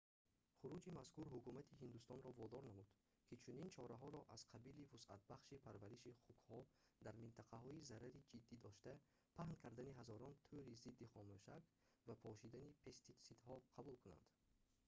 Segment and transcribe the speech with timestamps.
[0.59, 2.89] хуруҷи мазкур ҳукумати ҳиндустонро водор намуд
[3.27, 6.59] ки чунин чораҳоро аз қабили вусъатбахшии парвариши хукҳо
[7.05, 8.91] дар минтақаҳои зарари ҷиддӣ дошта
[9.37, 11.63] паҳн кардани ҳазорон тӯри зидди хомӯшак
[12.07, 14.23] ва пошидани пеститсидҳо қабул кунад